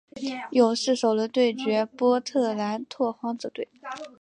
[0.49, 3.69] 勇士首轮对决波特兰拓荒者队。